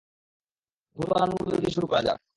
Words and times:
ভুল 0.97 1.07
বানানগুলো 1.11 1.55
দিয়ে 1.57 1.75
শুরু 1.75 1.87
করা 1.87 2.01
যাক। 2.07 2.19